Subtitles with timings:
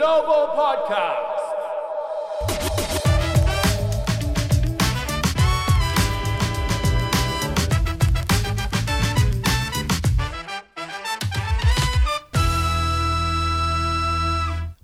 [0.00, 1.20] Global Podcast.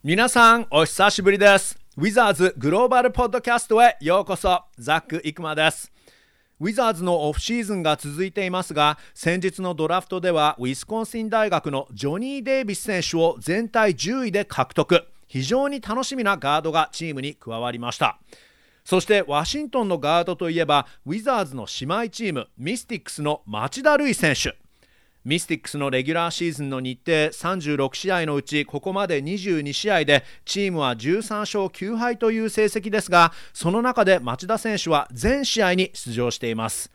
[0.05, 5.96] Minasan, さんお久しぶりですウィザーズグローバルポッドキャストへようこそザック・イクマです
[6.59, 15.07] ウィザーズのオフシーズンが続いていますが先日のドラフトではウィスコンシン大学のジョニー・デイビス選手を全体10位で獲得。
[15.27, 18.19] 非常に楽しみなガードがチームに加わりました。
[18.85, 24.57] そしてワシントンのガードといえばウィザーズの姉妹チームミスティックスの町田瑠唯選手。
[25.27, 36.93] ミスティックスのレギュラーシーズンの日程36試合のうちここまで22試合でチームは13勝9敗という成績ですがその中で町田選手は全試合に出場しています。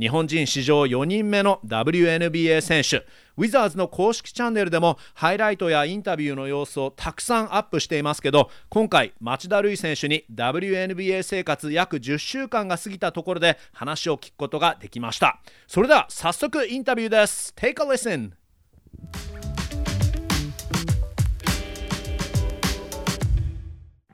[0.00, 3.04] 日本人史上4人目の WNBA 選手。
[3.38, 18.32] ウィザーズの公式チャンネルでもハイライトやインタビューの様子をたくさんアップしていますけど今回町田瑠唯選手に WNBA 生活約10週間が過ぎたところで話を聞くことができましたそれでは早速インタビューです Take a listen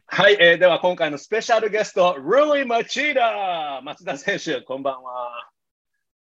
[0.07, 5.51] はい、えー、では今回のスペシャルゲスト、ルイ・マチーダ松田選手、こんばんは。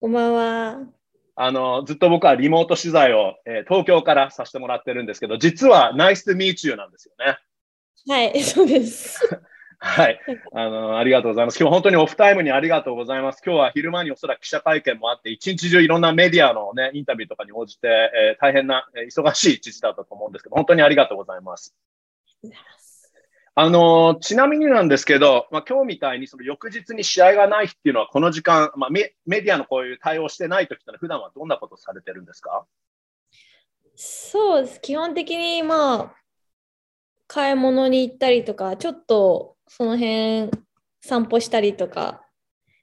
[0.00, 0.97] こんばんは。
[1.40, 7.38] あの、ずっと僕はリモート取材を、えー、東京からさせてもらってるんですけど、実はナイスミーチューなんですよね。
[8.08, 9.20] はい、そうです。
[9.78, 10.18] はい。
[10.52, 11.60] あの、ありがとうございます。
[11.60, 13.40] 今日本当にオフタイムにありがとうございます。
[13.46, 21.76] 今日は昼間におそらく記者会見もあって、一日中いろんなメディアのね、インタビューとかに応じて、えー、大変な、えー、忙しい一日だったと思うんですけど、本当にありがとうございます。
[23.60, 32.66] あのちなみになんですけど、まあ、今日みたいにその翌日に試合がない日っていうのは、この時間、まあ、メメディアのこういう対応してない時ってのは、普段はどんなことされてるんですか？
[33.96, 34.80] そうです。
[34.80, 36.14] 基本的に、まあ、
[37.26, 40.52] 買い物に行ったりとか、ちょっとその辺
[41.00, 42.22] 散歩したりとか、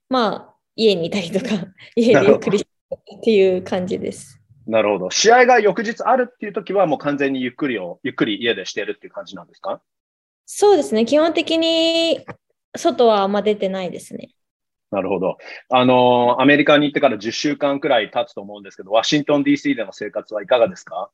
[0.09, 4.41] まあ、家にいたりとか、 家でゆっくりっていう感じです。
[4.67, 5.09] なるほど。
[5.09, 9.81] 試合が翌日あるっていう時は、もう完全にゆっくりを、ゆっくり家でしてるっていう感じなんですか？
[10.45, 11.05] そうですね。
[11.05, 12.25] 基本的に
[12.77, 14.29] 外はあんま出てないですね。
[14.91, 15.37] なるほど。
[15.69, 21.09] あの、アメリカに行ってから10週間くらい経つと思うんですけど、ワシントン DC での生活はいかがですか？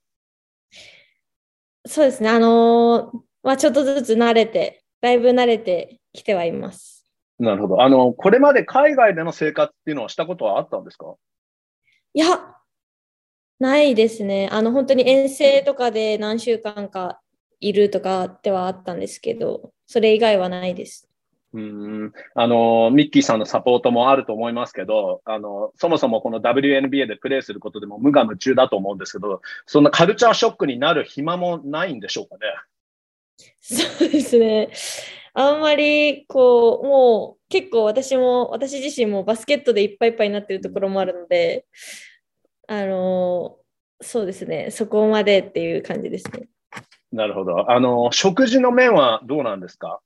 [1.88, 2.30] そうですね。
[2.30, 7.06] あの、まあ、ちょっとずつ慣れて、だいぶ慣れてきてはいます。
[7.40, 7.82] なるほど。
[7.82, 11.16] あの、これまで海外での生活っていうのはしたことはあったんですか？
[12.14, 12.28] いや、
[13.60, 14.50] ないですね。
[14.52, 17.22] あの、本当に遠征とかで何週間か
[17.62, 21.08] いるとかではあったんですけど、それ以外はないです。
[21.54, 32.42] うんあのミッキーさんのサポートもあると思いますけどあの、そもそもこの WNBA でプレーすることでも無我夢中だと思うんですけど、そんなカルチャーショックになる暇もないんでしょうかね。
[33.60, 34.70] そうですね。
[35.34, 41.66] あんまりこう、もう結構私も、私自身もバスケットでいっぱいいっぱいになってるところもあるので、
[42.68, 43.58] あの、
[44.02, 46.48] そうですね、そこまでっていう感じですね。
[47.12, 47.70] なるほど。
[47.72, 50.00] あの、食事の面はどうなんですか？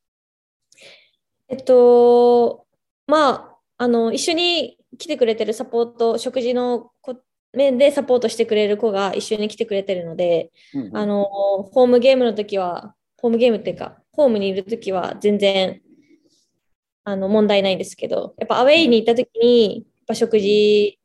[1.48, 2.66] えっと、
[3.08, 6.92] まあ、あの、一緒に来てくれてるサポート、食事の
[7.54, 10.52] 面でサポートしてくれる子が一緒に来てくれてるので、
[10.94, 15.82] あの、ホームゲームの時は、ホームゲームっていうか、ホームにいる時は全然、
[17.04, 21.00] あの、問題ないんですけど、やっぱアウェイに行った時に、やっぱ食事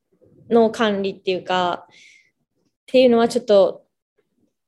[0.49, 1.93] の管理っていうか、っ
[2.87, 3.85] ていうのはちょっと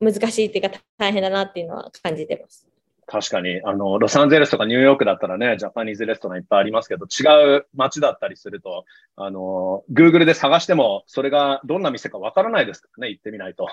[0.03, 2.69] 難しいっていうか大変だなっていうのは感じてます。
[3.07, 8.85] 確かに、あの、ロサンゼルスとかニューヨークだったらね、ジャパニーズレストランいっぱいありますけど、違う街だったりすると、
[9.17, 13.69] あの、Google で探しても、それがどんな店かわからないですからね、行ってみないと。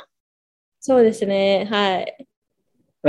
[0.79, 2.27] そうですね、はい。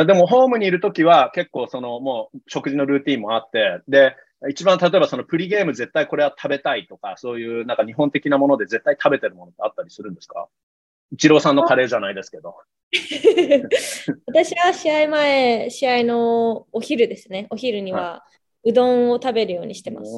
[0.06, 4.14] でも、ホームにいるときは、結構、その、もう、食事のルーティンもあって、で、
[4.48, 10.48] 一番例えばそのプリゲーム絶対これは食べたいとか、そういうなんか日本的なもので絶対食べてるものってあったりするんですか？
[11.12, 12.56] 一郎さんのカレーじゃないですけど。
[14.27, 17.47] 私は試合前、試合のお昼ですね。
[17.51, 18.25] お昼には
[18.65, 20.10] うどんを食べるようにしてます。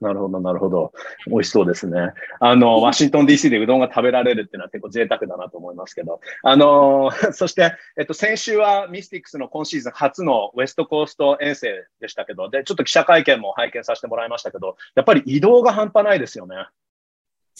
[0.00, 0.92] なるほど、なるほど。
[1.26, 2.12] 美味しそうですね。
[2.40, 6.20] あの、ワシントン DC でうどんが食べられるっていうのは結構贅沢だなと思いますけど。
[6.44, 16.54] あの、 そして、えっと、先週はミスティックスの今シーズン初のウエストコースト遠征でしたけど、で、ちょっと記者会見も拝見させてもらいましたけど、やっぱり移動が半端ないですよね。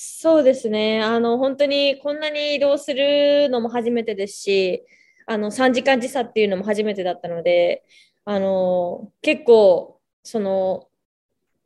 [0.01, 1.03] そうですね。
[1.03, 4.85] あの、本当にこんなに移動するのも初めてですし、
[5.27, 7.85] あの、3時間時差っていうのも初めてだったので、
[8.25, 10.87] あの、結構、その、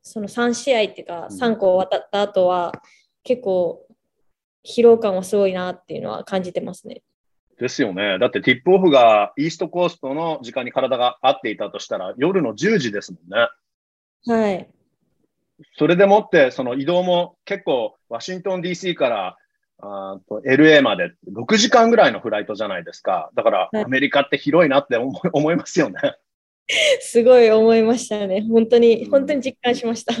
[0.01, 2.73] その3試合っていうか、3個渡った後は、
[3.21, 3.85] 結構、
[4.65, 7.03] 疲労感はすごいなっていうのは感じてますね。
[7.59, 8.17] ですよね。
[8.17, 13.47] だってティップオフがイーストコーストの時間に体が合っていたとしたら夜の10時ですもんね。
[14.25, 14.67] はい。
[15.77, 19.37] それでもって、その移動も結構ワシントン DC から
[19.79, 23.31] あと LA まで6時間ぐらいのフライトじゃないですか。
[23.35, 25.99] だからアメリカって広いなって思 思いますよね。
[27.01, 28.41] すごい思いましたね。
[28.49, 30.13] 本当に、本当に実感しました。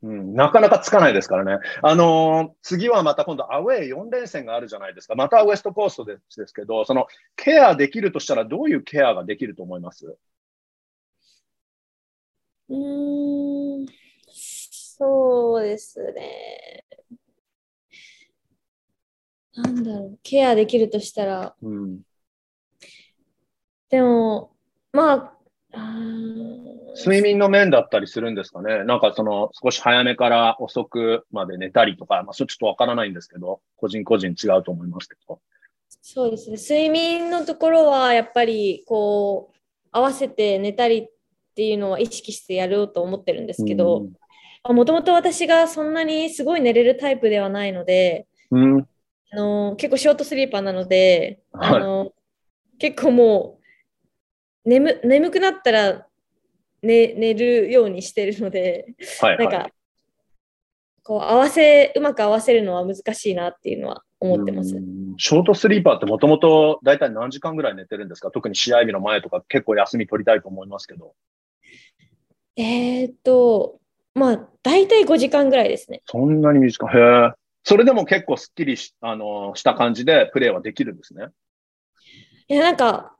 [0.00, 1.58] うん、なかなかつかないですからね。
[1.82, 5.16] あのー、次はまた今度アウェー4連戦があるじゃないですか。
[5.16, 10.16] またウエストコーストですですけど、そのケアできるとしたらどういうケアができると思います？
[12.68, 12.78] うん、
[14.98, 16.84] そうですね。
[19.54, 21.54] なんだろう、ケアできるとしたら。
[21.62, 22.00] うん、
[23.90, 24.52] でも、
[24.92, 25.34] ま
[25.72, 25.98] あ、
[26.96, 28.84] 睡眠の面だったりするんですかね。
[28.84, 35.40] なんかその少し早めから遅くまで寝たりとか、まあ、それちょっとわからないんですけど、個人個人違うと思いますけど。
[36.02, 36.56] そうですね。
[36.56, 39.56] 睡眠のところはやっぱりこう
[39.92, 41.10] 合わせて寝たりっ
[41.54, 44.06] ていうのは意識してやろうと思ってるんですけど、
[44.64, 48.86] もともと私がそんなにすごい寝れるタイプではないので、うん、
[49.32, 52.12] あの結構ショートスリーパーなので、はい、あの
[52.78, 53.58] 結構も
[54.64, 56.06] う眠眠くなったら
[56.82, 59.70] 寝寝るようにしてるので、はいはい、なんか
[61.02, 64.76] こう合わせうまく合わせるのは難しいなっていうのは思ってます。
[65.16, 68.30] ショートスリーパーってもともと大体何時間ぐらい寝てるんですか？
[68.30, 71.14] 特に試合日の前とか結構休み取りたいと思いますけど。
[72.56, 73.78] えー、っと、
[74.14, 76.02] まあ大体5時間ぐらいですね。
[76.06, 76.96] そんなに短い。
[76.96, 77.32] へえ。
[77.64, 81.26] それでも結構すっきりし,、あのした感じでプレーはできるんですね。
[82.48, 83.14] いや、なんか、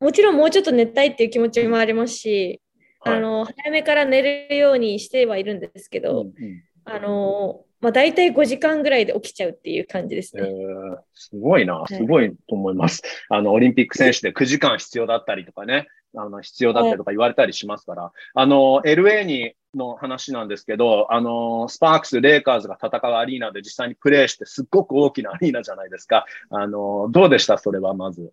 [0.00, 2.60] もちろんもうちょっと寝たいっていう気持ちもありますし、
[3.00, 10.42] はい、あの早めから寝るようにしてはいるんですけど、うんうん、あのまあ、大体5時間ぐらいで起きちゃうっていう感じですね。
[10.42, 13.02] えー、すごいな、すごいと思います。
[13.30, 26.26] はい、あの、オリンピック選手で9時間必要だったりとかね、あの、必要だったりとか言われたりしますから、はい、あの、LA にの話なんですけど、あの、スパークス、レイカーズが戦うアリーナで実際にプレーしてすっごく大きなアリーナじゃないですか。
[26.50, 27.58] あの、どうでした？
[27.58, 28.32] それはまず。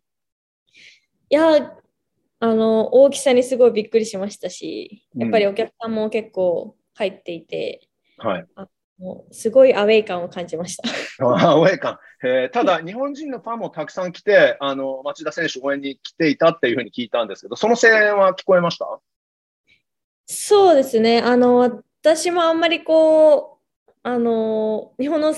[1.29, 1.73] いや、
[2.39, 7.87] あの、大きさにすごいびっくりしましたし、やっぱりお客さんも結構入っていて、
[8.19, 8.45] うん、はい。
[8.99, 10.83] もうすごいアウェイ感を感じました。
[11.23, 11.99] アウェイ感。
[12.23, 18.87] えー、ただ、日本人のファンもたくさん来て、あの町田選手応援に来ていたっていうふうに聞いたんですけど、その声援は聞こえました？
[20.27, 21.21] そうですね。
[21.21, 21.57] あの、
[22.01, 25.33] 私もあんまりこう、あの、日本の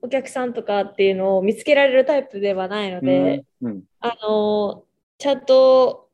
[0.00, 4.84] お客さんとかっていうのを見つけられるタイプではないので、うんうん、あの、
[5.18, 6.08] ちゃんと、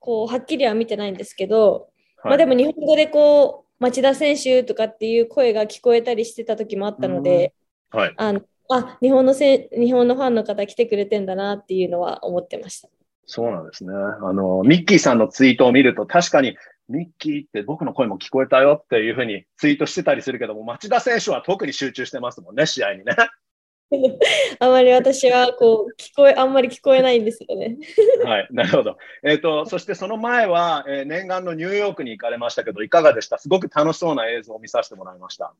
[0.00, 7.52] こう、はっきりは見てないんですけど、はい、まあでも日本語でこう、町田選手とかっていう声が聞こえたりしてた時もあったので、
[7.90, 12.88] はい、あのあ日本のせ日本のファンの方来てくれてんだなっていうのは思ってました。
[13.26, 13.92] そうなんですね。
[13.92, 16.56] あの、ミッキーさんのツイートを見ると、確かに
[16.88, 23.16] ミッキーって僕の声も聞こえたよっていうふうにツイートしてたりするけども、町田選手は特に集中してますもんね、試合にね。
[24.58, 27.76] あまり私はこう聞こえ、あんまり聞こえないんですよね。
[28.24, 28.96] はい、なるほど。
[29.22, 33.38] えっ、ー、と、そしてその前は、えー、念願のニューヨークに行かれましたけど、いかがでした？
[33.38, 35.54] すごく楽しそうな映像を見させてもらいました。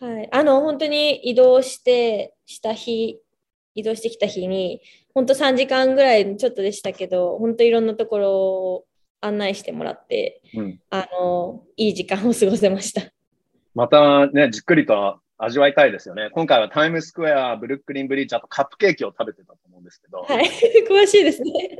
[0.00, 3.20] はい、あの、本当に移動して、した日、
[3.74, 4.80] 移動してきた日に、
[5.14, 8.84] 本当3時間ぐらいちょっとでしたけど、本当いろんなところを
[9.26, 13.02] 案内してもらって、うん、あのいい時間を過ごせました。
[13.74, 16.30] またね、じっくりと味わいたいですよね。
[16.32, 20.22] 今回はタイムスクエア、ブルックリンブリッジ、あとカップケーキを食べてたと思うんですけど。
[20.22, 20.46] はい、
[20.88, 21.78] 詳しいですね。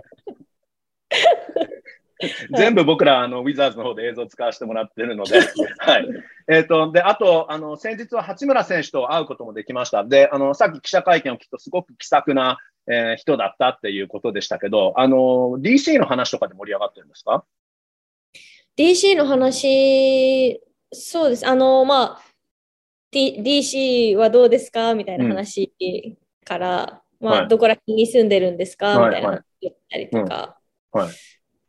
[2.56, 5.38] 全部僕らあのウィザーズの方で映像を使わせてもらってるので、
[5.78, 6.08] はい。
[6.48, 10.04] えっ、ー、と、で、あと、あの、先日は八村選手と会うこともできました。
[10.04, 17.44] で、あの、さっき記者会見を聞くとすごく気さくな、えー、人だったっていうことでしたけど、あの、DC の話とかで盛り上がってるんですか
[18.76, 20.60] ?DC の話、
[20.92, 21.46] そうです。
[21.46, 22.22] あの、まあ、
[23.10, 25.72] D、DC はどうですかみたいな話
[26.44, 30.58] から、うん、まあ、はい、どこら辺に住んでるんですか、みたいな話言ったりとか、
[30.92, 31.12] はい、っ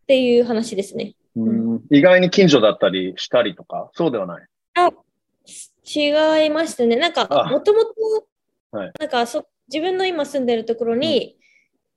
[0.07, 1.15] ていう話ですね。
[1.35, 4.47] うん意外に近所だったりしたりとか、そうではない？
[4.75, 4.91] あ
[5.85, 6.95] 違いましたね。
[6.95, 7.93] なんか、もともと、
[8.71, 11.37] なんかそ、自分の今住んでるところに、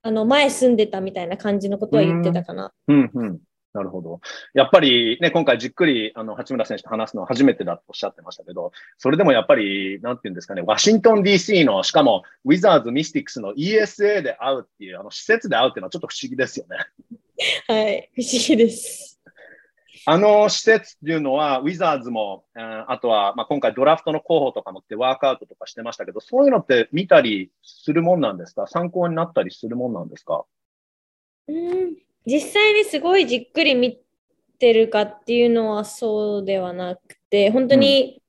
[0.04, 2.72] うん、あの前住んでたみたいな感じのことは言ってたかな。
[2.88, 3.40] うん、うん、
[3.72, 4.20] なるほど。
[4.52, 10.18] やっぱりね、今回じっくり、あの、八村選手と話すのは初めてだとおっしゃってましたけど、それでもやっぱり、なん。
[10.18, 10.34] ていうん。
[10.34, 16.76] ですかね、ワシントン DC の、しかも、ウィザーズ・ミスティックスの ESA で会うっていう、あの、施設で会うっていうのはちょっと不思議ですよね。
[17.68, 19.19] はい、不思議です。
[20.06, 28.66] あの施設っていうのは、ウィザーズも、あとは、まあ、今回ドラフトの候補とかもってワークアウトとかしてましたけど、そういうのって見たりするもんなんですか？
[28.66, 30.44] 参考になったりするもんなんですか？
[31.48, 31.96] うん。
[32.26, 34.00] 実際にすごいじっくり見
[34.58, 38.22] てるかっていうのはそうではなくて、本当に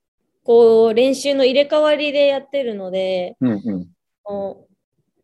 [0.43, 3.87] こう練習の入れ替わりでやってるので、うんうん。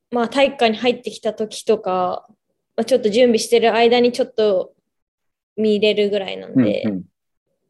[0.09, 2.25] まあ、体育館に入ってきた時とか、
[2.77, 4.73] まあ、ちょっと準備してる間にちょっと
[5.57, 7.03] 見れるぐらいなんで、うんうん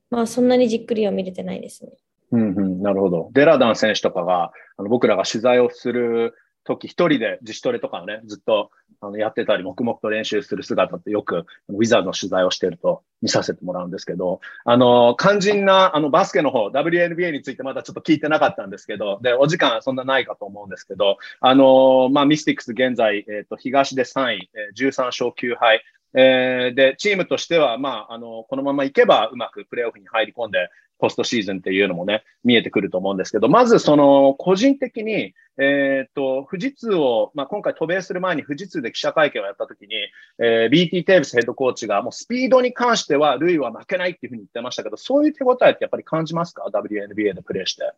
[0.09, 1.91] まあそんなにじっくりは見れてないですね。
[2.31, 3.29] うんうん、なるほど。
[3.33, 25.83] デラダン選手とかが、あの僕らが取材をする時、一人で自主トレとかをね、ずっとあのやってたり、黙々と練習する姿ってよく、ウィザーズの取材をしてると見させてもらうんですけど、あの、肝心な、あの、バスケの方、WNBA についてまだちょっと聞いてなかったんですけど、で、お時間そんなないかと思うんですけど、あの、まあ、ミスティックス現在、えっ、と、東で3位、えー13勝9敗、
[26.19, 39.95] えーで、チームとしては、まあ、あの、このままいけばうまくプレーオフに入り込んで、ポストシーズンっていうのもね、見えてくると思うんですけど、まずその、個人的に、えっ、と、富士通を、まあ、今回渡米する前に富士通で記者会見をやったときに、
[40.39, 47.93] えー BT テーブスヘッドコーチが、もうスピードに関しては、ルイは負けないっていうふうに言ってましたけど、そういう手応えってやっぱり感じますか ?WNBA でプレーして。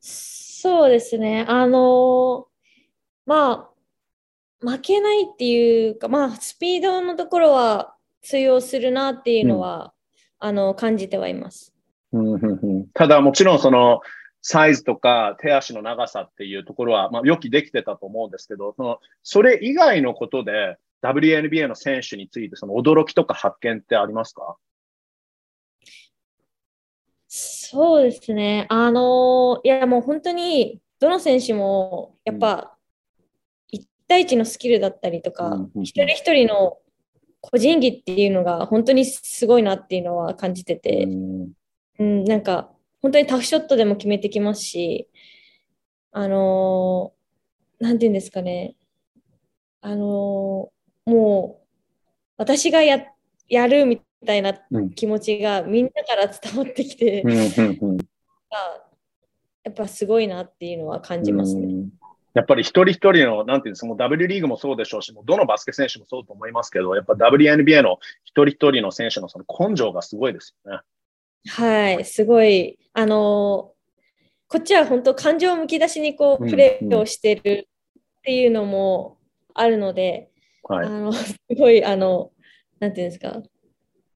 [0.00, 1.46] そうですね。
[1.48, 2.48] あの
[3.24, 3.75] まあ、
[4.60, 9.92] 負けないっていうか、まあ、スピードのところは通用するなっていうのは、
[10.38, 11.72] あの感じてはいます。
[12.12, 14.00] うんうんうんただもちろんその
[14.42, 24.56] サイズとか手足の長さっていうところは、まあ、予期できてたと思うんですけど、そのそれ以外のことで WNBA の選手についてその驚きとか発見ってありますか？
[27.28, 28.66] そうですね。
[28.68, 32.75] あのいやもう本当にどの選手もやっぱ1
[34.08, 36.78] 対1のスキルだったりとか、うん一人一人の
[37.40, 41.52] 個人技っていうのが本当にすごいなっていうのは感じてて、うん。
[41.98, 42.70] うん、なんか
[43.02, 45.08] 本当にタフショットでも決めてきますし、
[46.12, 48.74] あのーなんていうんですかね、
[49.82, 51.66] あのーもう
[52.36, 53.06] 私がや
[53.48, 54.90] やるみたいなうん。
[54.90, 57.98] 気持ちがみんなから伝わってきて、うん
[59.66, 61.88] やっぱすごいなっていうのは感じますね。
[62.36, 70.80] うんやっぱり一人一人の、なんていうんですか、もう W リーグもそうでしょうし、もうどのバスケ選手もそうと思いますけど、やっぱ WNBA の一人一人の選手のその根性がすごいですよね。
[71.48, 73.76] はい、すごい、あのー
[74.48, 79.18] こっちは本当感情むき出しにこううんプレーをしてるっていうのも
[79.54, 80.30] あるので、
[80.62, 80.86] はい。
[80.86, 80.88] あ。
[80.88, 82.30] のすごいあの
[82.78, 83.42] なんていうんですか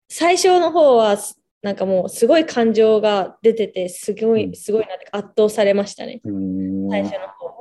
[0.08, 4.40] 最初の方はすなんかもうすごい感情が出ててすごうん。
[4.40, 6.20] いすごいなって圧倒されましたね。
[6.24, 6.90] うん。
[6.90, 7.59] 最初の方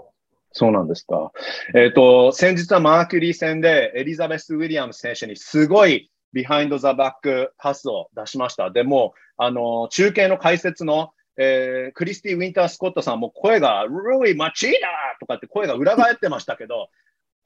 [0.51, 1.31] そうなんですか。
[1.75, 8.71] えっ、と、先日はマーキュリー戦でエリザベス・ウィリアムス選手にすごいビハインド・ザ・バックパスを出しました。
[8.71, 14.77] でも、あの、中継の解説の、えークリスティ・ウィンター・スコットさんも声が、really マチーダ
[15.19, 16.89] とかって声が裏返ってましたけど、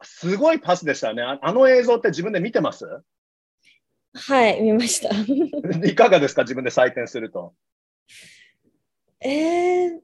[0.01, 1.22] すごいパスでしたね。
[1.22, 2.86] ああの映像って自分で見てます？
[4.15, 5.10] はい見ました
[5.88, 6.43] いかがですか？
[6.43, 7.53] 自分で採点すると。
[9.22, 10.00] えー、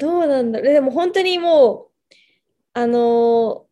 [0.00, 0.72] どうなんだろう。
[0.72, 1.88] でも本当にもう
[2.72, 3.70] あのー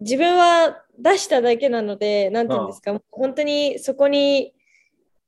[0.00, 4.52] 自分は出しただけなのでなんていうんですか、もう本当にそこに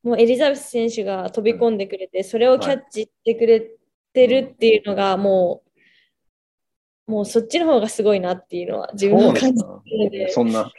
[0.03, 3.67] もうエリザベス選手が飛び込んでくれて、それをキャッチしてくれ
[4.13, 5.63] てるっていうのがも
[7.07, 10.71] う、もうそっちの方がすごいなっていうのは自分は感じてるのでそんな。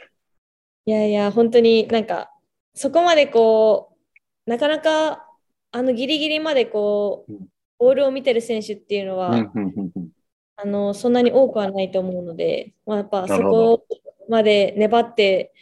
[0.86, 2.30] いやいや本当になんか
[2.74, 3.96] そこまでこ
[4.46, 5.26] うなかなか
[5.72, 7.48] あのギリギリまでこううん
[7.80, 10.08] ボールを見てる選手っていうのは、うんうんうんうん
[10.62, 13.82] あのそんなに多くはないと思うので、まあ、やっぱそこ
[14.28, 15.54] まで粘って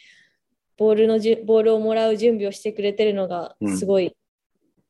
[0.76, 4.16] ボールのじゅボールをもらう準備をしてくれてるのがうんすごい、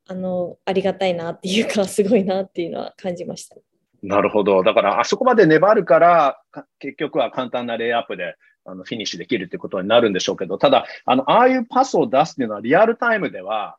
[0.06, 3.56] あのありがたいなっていうか すごいなっていうのは感じました。
[4.02, 4.62] なるほど。
[4.62, 13.76] だから、あそこまで粘るから、か結局は簡単なレイアップであのフィニッシュできるっていうことになるんでしょうけど、ただ、あの、ああいうパスを出すっていうのはリアルタイムでは、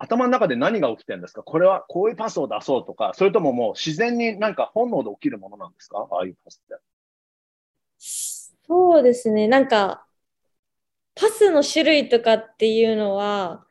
[0.00, 1.42] 頭の中で何が起きてるんですか？
[1.42, 6.08] これはこういうパスを出そうとか、それとももう自然になんか本能で起きるものなんですか？
[6.10, 6.82] ああいうパスって。
[8.66, 10.04] そうですね、なんか、
[11.14, 13.64] パスの種類とかっていうのは、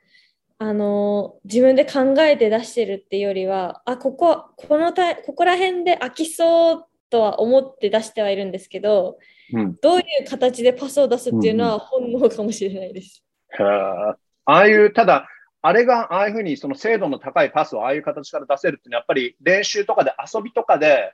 [0.59, 9.17] あの自分で考えて出してるっていうよりは、あ、ここ、このたここら辺で飽きそうとは思って出してはいるんですけど、
[9.53, 9.75] うん。
[9.81, 13.24] どういう形でパスを出すっていうのは本能かもしれないです。
[13.57, 15.27] へーああいう、ただ、
[15.61, 21.13] あれがああいうふうにその精度の高いパスをああいう形から出せるっていうのは、やっぱり練習とかで遊びとかで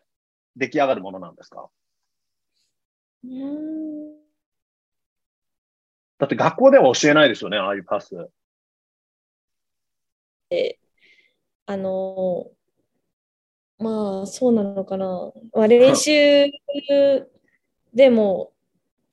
[0.55, 1.69] 出来上がるものなんですか？
[3.23, 4.15] うーん
[6.17, 8.29] だって学校では教えないですよね、ああいうパス。
[10.49, 10.79] て、
[11.65, 12.47] あの、
[13.79, 15.33] まあ、そうなのかな。
[15.53, 16.45] まあ、練習
[17.93, 18.53] でも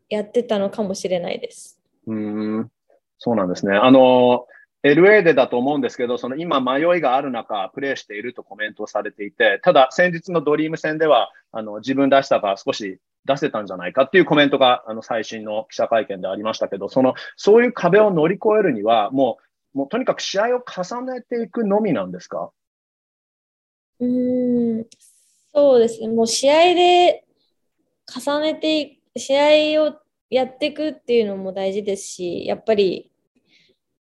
[0.08, 1.80] やってたのかもしれないです。
[2.06, 2.70] うん
[3.18, 3.76] そうなんですね。
[3.76, 4.46] あの、
[4.82, 19.38] LA でだと思うんですけど、その今迷いがある中、プレーしているとコメントされていて、ただ先日のドリーム戦では、あの自分らしさが少し出せたんじゃないかっていうコメントがあの最新の記者会見でありましたけど、そのそういう壁を乗り越えるには、も
[19.74, 22.50] うもうとにかく試合を重ねていくのみなんですか？
[24.00, 24.84] うん
[25.54, 27.24] そうですね、もう試合で
[28.12, 29.94] 重ねて、試合を
[30.28, 33.11] やっていくっていうのも大事ですし、やっぱり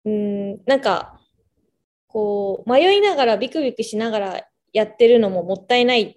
[0.05, 1.19] うん、なんか、
[2.07, 6.15] こう、迷いながらビクビクしながらやってるのももったいないっ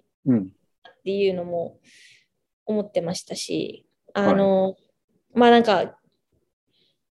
[1.03, 1.79] ていうのも
[2.65, 4.75] 思ってましたし、あの、はい、
[5.33, 5.97] まあなんか、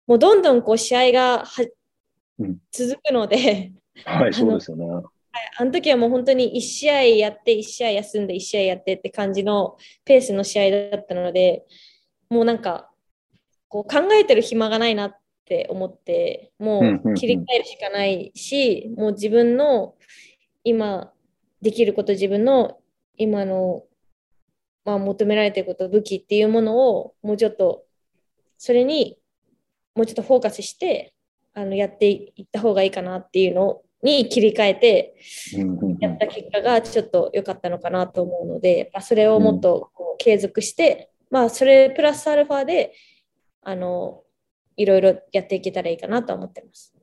[0.07, 1.65] もうどんどんこう試合がは、
[2.39, 3.71] うん、続くので、
[4.05, 4.85] はい、そうですよね。
[5.57, 11.63] あの時はもう本当に1試合やって1試合休んで1試合やってって感じのペースの試合だったので
[12.29, 12.89] もうなんか
[13.69, 19.95] こう考えてる暇がないなっって思ってもう切り替えるしかないし、もう自分の
[20.63, 21.12] 今
[21.62, 22.79] できること自分の
[23.17, 23.83] 今の、
[24.86, 27.83] まあ、求められていること武器っていうものをもうちょっと
[28.57, 29.17] それに
[29.95, 31.13] もうちょっとフォーカスして
[31.53, 35.15] あのやっていった方がいいかなっていうのに切り替えて
[36.00, 42.93] やった結果がちょっと良かったのかなと思うので、まあ、それをもっとこう継続して、まあ、それプラスアルファで
[43.62, 44.24] あの
[44.81, 46.93] いろいろやっていけたらいいかなと思ってます。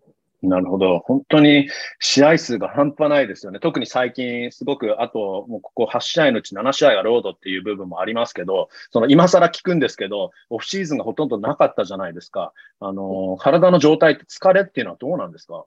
[0.40, 1.00] なるほど。
[1.00, 1.68] 本当に
[1.99, 3.58] 試合数が半端ないですよね。
[3.58, 12.52] 特に最近、すごく、あと、もうここ8試合のうち7試合がロードっていう部分もありますけど、その今更聞くんですけど、オフシーズンがほとんどなかったじゃないですか。
[12.78, 15.64] あの、体の状態って疲れっていうのはどうなんですか？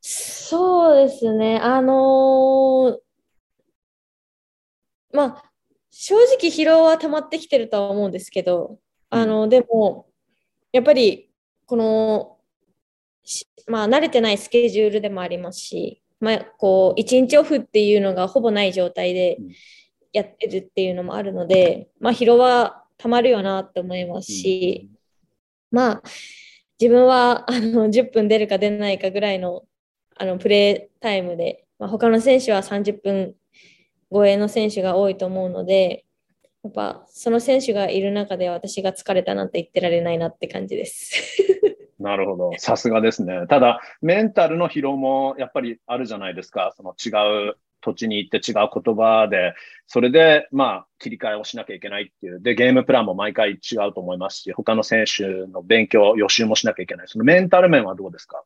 [0.00, 1.58] そうですね。
[1.58, 2.98] あのー、
[5.12, 5.44] まあ、
[5.90, 8.78] 正直疲労は溜まってきてるとは思うんですけど、
[9.10, 10.07] あの、でも、
[10.72, 11.30] やっぱり
[11.66, 12.36] この、
[13.66, 19.38] まあ、慣れてないスケジュールでもありますし、まあ、こう1日オフっていうのがほぼない状態で
[20.12, 24.90] やってるっていうのもあるので、まあ、疲労はたまるよなって思いますし、
[25.70, 26.02] まあ
[26.80, 29.64] 自分はあの10分出るか出ないかぐらいの
[30.16, 33.34] あのプレータイムで、まあ、他の選手は30分
[34.10, 36.04] 超えの選手が多いと思うので、
[36.68, 41.14] やっぱその選手がいる中で私が疲れたなんて言ってられないなって感じです。
[41.98, 42.52] なるほど。
[42.58, 43.46] さすがですね。
[43.48, 46.74] ただ、メンタルの疲労もやっぱりあるじゃないですか。
[46.76, 49.54] その違う土地に行って違う言葉で、
[49.86, 52.40] それで、まあ、切り替えをしなきゃいけないっていう。
[52.42, 57.08] で、ゲームプランも毎回違うと思いますし、他の選手の勉強、予習もしなきゃいけない。
[57.08, 58.44] そのメンタル面はどうですか？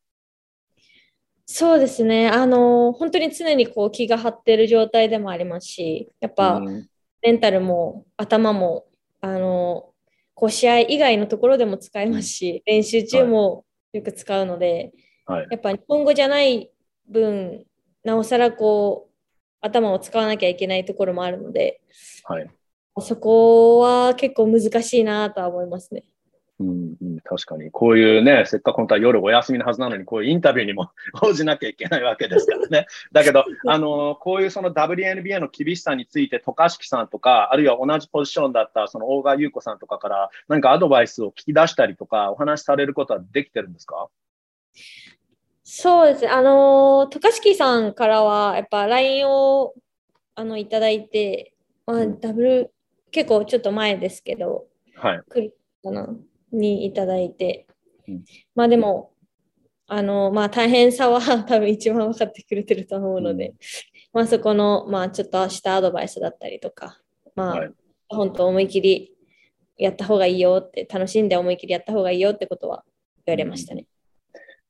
[1.44, 2.28] そうですね。
[2.28, 6.88] あの、本当に常にこう気が張ってる状態でもありますし、やっぱ、うん
[7.22, 8.86] メンタルも頭も
[9.20, 9.90] あの
[10.34, 14.92] こう試合以外のところでも使えますし、練習中もよく使うので、
[15.26, 16.70] はい、やっぱ日本語じゃない
[17.08, 17.64] 分
[18.04, 19.12] なおさらこう
[19.60, 21.80] 頭を使わなきゃいけないところもあるので、
[22.24, 22.50] はい、
[23.00, 26.04] そこは結構難しいなとは思いますね。
[26.62, 27.70] うんうん、確かに。
[27.70, 30.90] こういうね、せっかく本当は夜お休みのはずなのに、こういうインタビューにも
[31.22, 32.86] 応じなきゃいけないわけですからね。
[33.12, 44.08] だけど、 あの、こういうその WNBA の厳しさについて、渡嘉敷さんとか、あるいは同じポジションだったその大川優子さんとかから何かアドバイスを聞き出したりとか、お話しされることはできてるんですか？
[45.64, 46.28] そうですね。
[46.28, 49.74] あの、渡嘉敷さんからは、やっぱ LINE を
[50.34, 51.54] あのいただいて、
[51.86, 52.74] まあ、ダブル、
[53.10, 55.20] 結構ちょっと前ですけど、はい。
[55.28, 56.08] 来るかな。
[56.52, 57.66] にいただいて、
[58.08, 59.12] うん、まあでも、
[59.86, 63.54] あの、まあ大変さは 多分一番分かってくれてると思うので、うん、
[64.12, 67.00] まあそこの、まあちょっとしたアドバイスだったりとか、
[67.34, 67.70] まあ、はい、
[68.08, 69.16] 本当思い切り
[69.76, 72.84] やった方がいいよって、楽しんで思い切りやった方がいいよってことは
[73.26, 73.86] 言われましたね。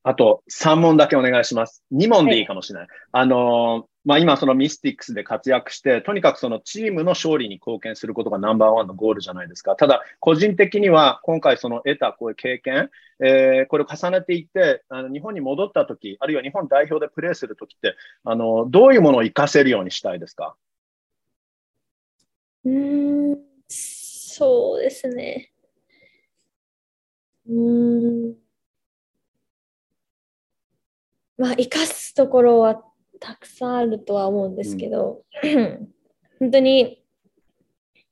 [0.03, 1.83] あと3問だけお願いします。
[1.93, 2.87] 2問でいいかもしれない。
[2.87, 9.77] はい、あのまあ、今そのミスティックスで活躍して、とにかくそのチームの勝利に貢献することがナンバーワンのゴールじゃないですか。
[9.77, 12.89] ただ、個人的には今回その得たこういう経験、
[13.21, 20.57] えー、これを重ねていって、あの日本に戻ったとき、あるいは日本代表でプレーするときって、あの、どういうものを活かせるようにしたいですか？
[22.65, 23.37] うん、
[23.69, 25.53] そうですね。
[27.47, 28.42] うん。
[31.37, 32.83] まあ、生かすところは
[33.19, 35.93] たくさんあるとは思うんですけど、うん、
[36.39, 37.03] 本当に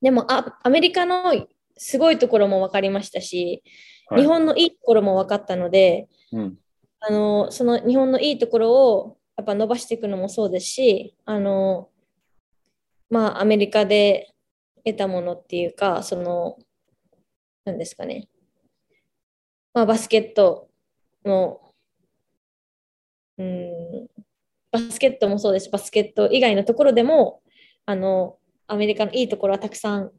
[0.01, 3.63] でもあアメリカのすごいところも分かりましたし、
[4.07, 6.57] はい、日本のいいところも分かったので、うん、
[6.99, 11.89] あのその日本のいいところをやっぱ伸ばしていくのもそうですし、あの
[13.11, 14.33] まあ、アメリカで
[14.85, 16.57] 得たものっていうか、その、
[17.65, 18.29] なんですかね、
[19.73, 20.69] まあ、バスケット
[21.25, 21.70] の、
[23.37, 24.07] うん、
[24.71, 25.69] バスケットもそうです。
[25.69, 27.41] バスケット以外のところでも、
[27.85, 30.11] あの、アメリカのいいところはたくさん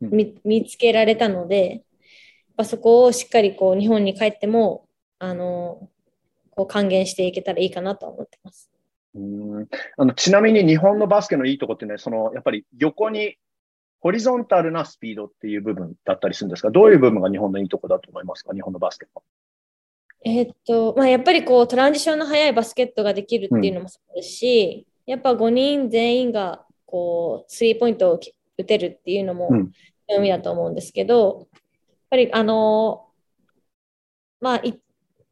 [0.00, 1.82] 見見つけられたので、
[2.58, 4.86] ぱそこをしっかりこう日本に帰っても
[5.20, 5.88] あの
[6.50, 8.70] こう還元していけたらいいかなと思ってます。
[9.14, 9.68] うん。
[9.96, 13.36] あのちなみに日本のバスケのいいとこってね、そのやっぱり横に
[14.00, 19.22] ホリゾンタルなスピードっていう部分だったりするんですが、どういう部分が日本のいいとこだと思いますか、日本のバスケは。
[20.24, 28.20] えー、っと、まあ、やっぱりこうトランジションの速いバスケットができるっていうのもそうですし、うん、やっぱ5人全員がこうスリーポイントを
[28.58, 29.50] 打てるっていうのも
[30.08, 31.46] 強みだと思うんですけど、
[32.10, 33.06] ぱりあの
[34.40, 34.80] まあい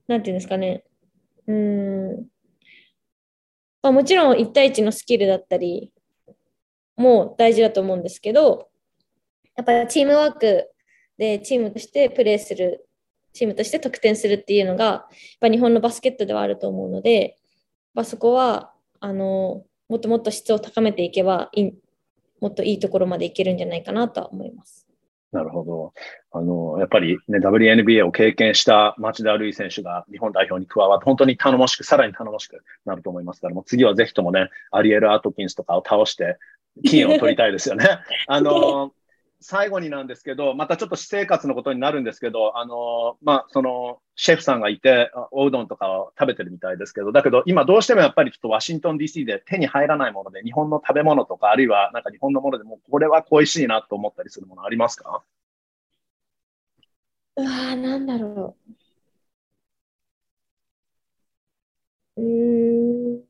[0.06, 0.84] なんていうんですかね。
[1.46, 2.26] うん。
[3.82, 5.92] まあ、もちろん1対1のスキルだったり
[6.96, 8.68] も大事だと思うんですけど
[9.54, 10.68] やっぱりチームワーク
[11.18, 12.88] でチームとしてプレーする
[13.36, 15.08] チームとして得点するっていうのがやっ
[15.40, 17.36] ぱ日本のバスケットではあると思うので、
[17.94, 21.70] まあ、そこはあのもっともっと質を高めていけばい
[22.40, 24.86] もっといいところまでいけるんじゃないかなとは思います。
[25.32, 25.92] なるほど。
[26.32, 36.38] あの、やっぱりね、WNBA を経験した町田瑠唯選手が日本代表に加わって、本当に頼もしく、さらに頼もしくなると思いますから、もう次はぜひともね、アリエル・アートキンスとかを倒して、
[36.84, 37.86] 金を取りたいですよね。
[38.28, 38.92] あの、
[39.48, 55.22] 最後になんですけど、またちょっと私生活のことになるんですけど、あの、まあ、その、シェフさんがいて、おうどんとかを食べてるみたいですけど、だけど今どうしてもやっぱりちょっとワシントン DC で手に入らないもので、日本の食べ物とか、あるいはなんか日本のものでも、これは恋しいなと思ったりするものありますか？
[57.36, 58.56] うわー、なんだろ
[62.16, 62.20] う。
[62.22, 62.22] う
[63.18, 63.24] ん、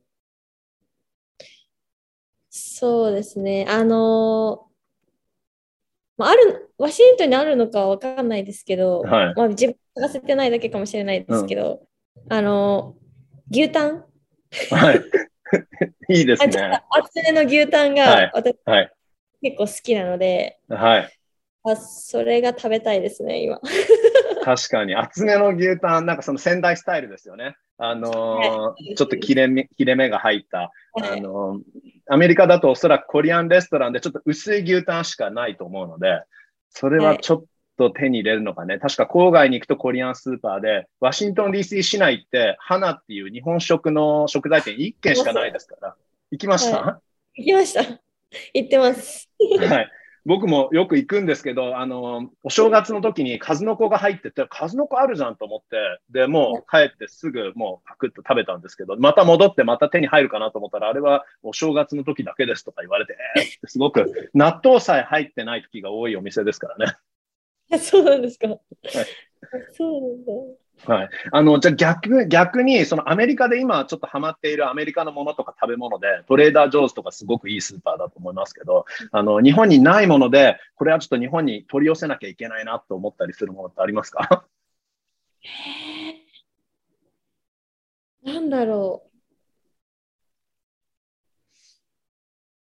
[2.50, 3.66] そうですね。
[3.68, 4.68] あの
[6.16, 9.34] まあ、ある、ワシントンにあるのかわかんないですけど、はい。
[9.34, 11.82] まあ、自分探せてないだけかもしれないですけど、
[12.28, 12.94] あの
[13.50, 14.04] 牛タン？
[14.70, 15.00] はい。
[16.08, 16.80] いいですあ、ちょっとね。
[16.90, 18.92] 厚めの牛タンはいが私はい。
[19.42, 21.18] 結構好きなので、はい。
[21.64, 23.60] あ、それが食べたいですね、今。
[24.42, 27.56] 確かに、厚めの牛タン、なんかその仙台スタイルですよね。
[27.78, 31.60] あのーちょっと切れ目切れ目が入った、あのー
[32.08, 36.22] アメリカだとおそらくコリアンレストランでちょっと薄い牛タンしかないと思うので、
[36.70, 37.44] それはちょっ
[37.76, 45.96] と手に入れるのがね、確か郊外に行くとコリアンスーパーで、ワシントン DC 市内って、花っていう日本食の食材店1軒しかないですから、
[46.30, 47.00] 行きました、は
[47.34, 47.82] 行きました。
[48.54, 49.28] 行ってます。
[49.68, 49.90] はい
[50.26, 55.76] 僕もよく行くんですけど、あの、お正月の時に数の子が入ってて、数の子あるじゃんと思って、
[56.10, 66.86] で、もう帰ってすぐもうパクッと食べたんですけど、また戻ってまた手に入るかなと思ったら、あれはお正月の時だけですとか言われて、えー、ってすごく納豆さえ入ってない時が多いお店ですから
[67.70, 67.78] ね。
[67.78, 68.48] そうなんですか。
[68.48, 68.60] はい、
[69.74, 70.32] そうなんだ。
[70.84, 71.10] はい。
[71.32, 84.44] あの、じゃあ逆、逆に、そのアメリカで今ちょっとハマっているアメリカのものとか食べ物で、トレーダー・ジョーズとかすごくいいスーパーだと思いますけど、あの、日本にないもので、これはちょっと日本に取り寄せなきゃいけないなと思ったりするものってありますか？
[88.22, 89.02] なんだろ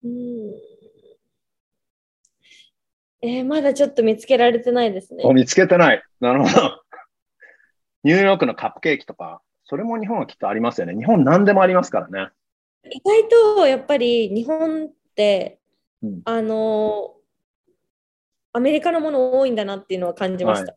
[0.03, 0.07] う。
[0.07, 0.53] うん。
[3.21, 5.23] えー、まだちょっと見つけられてないですね。
[5.33, 6.03] 見つけてない。
[6.19, 6.82] なるほど。
[8.03, 10.95] ニューヨークのカップケーキとか、それも日本はきっとありますよね。
[10.95, 12.31] 日本何でもありますからね。
[12.89, 15.59] 意外とやっぱり日本って、
[16.01, 17.15] うん、あの、
[18.51, 20.73] アメリカのもの多いんだなっていうのは感じました。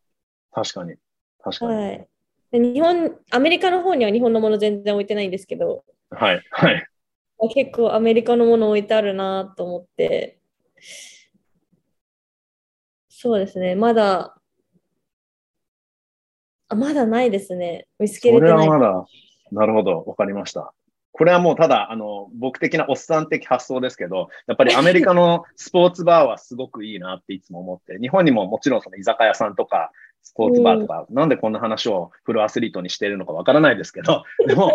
[0.53, 0.95] はい、確かに。
[1.43, 1.75] 確かに。
[1.75, 2.09] はい。
[2.53, 6.87] 日本、アメリカの方には日本のもの全然置いてないんですけど、はい、はい。
[7.55, 10.39] 結構アメリカのもの置いてあるなと思って、
[13.09, 14.36] そうですね、まだ
[16.69, 17.87] あまだないですね。
[17.99, 18.51] 見つけれてない。
[18.51, 19.05] それはまだ、
[19.53, 20.73] なるほど、わかりました。
[21.13, 34.73] これはもうただ、あの、僕的なおっさん的発想ですけど、やっぱりアメリカの スポーツバーはすごくいいなっていつも思って、日本にももちろんその居酒屋さんとか、スポーツバーとか、うん、なんでこんな話をプロアスリートにしているのかわからないですけど、 でも、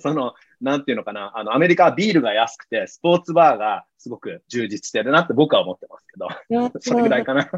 [0.00, 7.50] その、なんていうのかな、あの、アメリカはビールが安くて、スポーツバーがすごく充実してるなって僕は思ってますけど、それぐらいかな。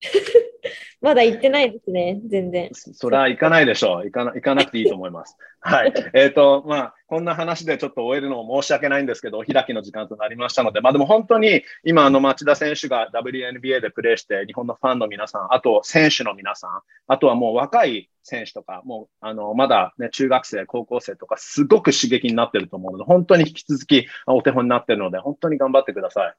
[1.00, 2.70] まだ行ってないですね、全然。
[2.74, 4.04] それは行かないでしょう。
[4.04, 5.36] 行かな行かなくていいと思います。
[5.60, 5.92] はい。
[6.12, 26.34] えっ、ー、と、まあ、こんな話でちょっと終えるのも申し訳ないんですけど、お開きの時間となりましたので、まあでも本当に今、あの、町田選手が WNBA でプレーして、日本のファンの皆さん、あと選手の皆さん、あとはもう若い選手とか、もう、あの、まだね、中学生、高校生とか、すごく刺激になってると思うので、本当に引き続きお手本になってるので、本当に頑張ってください。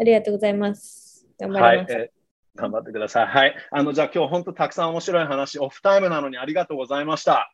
[0.00, 1.26] ありがとうございます。
[1.38, 1.92] 頑張ります。
[1.92, 2.23] はい、えー、
[2.56, 3.26] 頑張ってください。
[3.26, 3.56] はい。
[3.72, 7.34] あの、じゃあ今日本当たくさん面白い話、オフタイムなのにありがとうございました。
[7.34, 7.50] あ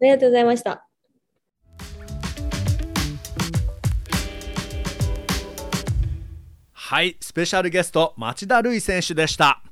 [0.00, 0.88] りがとうございました。
[6.72, 9.62] はい、スペシャルゲスト、町田瑠唯選手でした。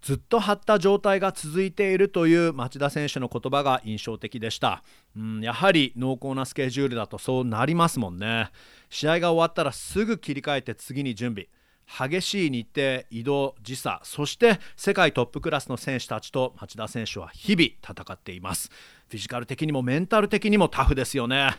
[0.00, 4.84] ずっと張った状態が続いているという町田選手の言葉が印象的でした、
[5.16, 8.50] うん、やはり濃厚なスケジュールだとそうなりますもんね
[8.90, 11.48] 試合が終わったらすぐ切り替えて次に準備
[11.88, 18.70] 激しい日程移動時差そして世界トップクラスの選手たちと町田選手は日々戦っています。
[19.08, 21.56] フィジカル的にもメンタル的にもタフですよね。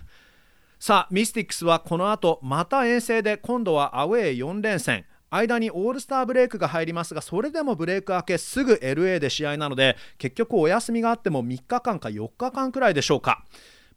[0.79, 5.05] さあミスティックスはこの後また遠征で今度はアウェー4連戦。
[5.31, 13.43] 間にオールスターブレイクが入りますがそれでもブレイク明けすぐ LA で試合なので結局お休みがあっても3日間か4日間くらいでしょうか。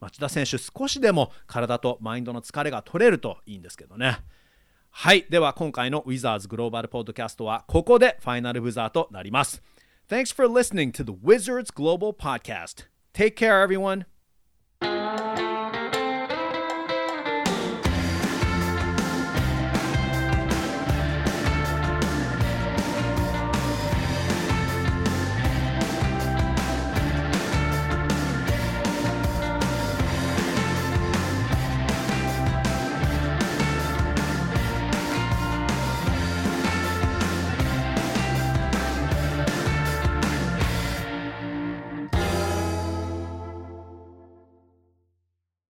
[0.01, 4.19] 町田選手少しでも体とマインドの疲れが取れるといいんですけどね。
[4.95, 9.63] はいでは今回のウィザーズグローバルポッドキャストはここでファイナルブザーとなります
[10.09, 14.05] Thanks for listening to the Wizards Global Podcast Take care everyone